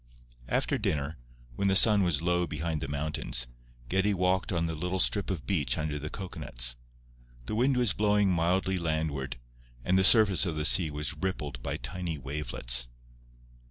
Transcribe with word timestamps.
After 0.47 0.79
dinner, 0.79 1.19
when 1.55 1.67
the 1.67 1.75
sun 1.75 2.01
was 2.01 2.23
low 2.23 2.47
behind 2.47 2.81
the 2.81 2.87
mountains, 2.87 3.45
Geddie 3.87 4.15
walked 4.15 4.51
on 4.51 4.65
the 4.65 4.73
little 4.73 4.99
strip 4.99 5.29
of 5.29 5.45
beach 5.45 5.77
under 5.77 5.99
the 5.99 6.09
cocoanuts. 6.09 6.75
The 7.45 7.53
wind 7.53 7.77
was 7.77 7.93
blowing 7.93 8.31
mildly 8.31 8.79
landward, 8.79 9.37
and 9.85 9.99
the 9.99 10.03
surface 10.03 10.43
of 10.47 10.55
the 10.55 10.65
sea 10.65 10.89
was 10.89 11.13
rippled 11.13 11.61
by 11.61 11.77
tiny 11.77 12.17
wavelets. 12.17 12.87